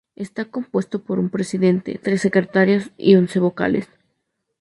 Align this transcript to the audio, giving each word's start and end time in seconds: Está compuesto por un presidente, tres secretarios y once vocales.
Está 0.15 0.45
compuesto 0.45 1.03
por 1.03 1.19
un 1.19 1.29
presidente, 1.29 1.99
tres 2.01 2.21
secretarios 2.21 2.89
y 2.97 3.17
once 3.17 3.39
vocales. 3.39 3.87